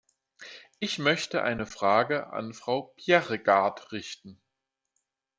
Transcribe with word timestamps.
Ich 0.79 0.97
möchte 0.97 1.43
eine 1.43 1.67
Frage 1.67 2.33
an 2.33 2.55
Frau 2.55 2.91
Bjerregaard 2.97 3.91
richten. 3.91 4.41